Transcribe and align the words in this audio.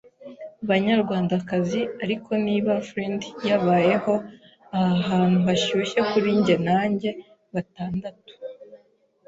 Banyarwandakazi, 0.69 1.81
ariko 2.03 2.29
niba 2.45 2.71
Flint 2.87 3.21
yabayeho, 3.49 4.13
aha 4.79 4.97
hantu 5.09 5.37
hashyushye 5.47 5.99
kuri 6.09 6.29
njye 6.39 6.55
nanjye. 6.67 7.09
Batandatu 7.53 8.31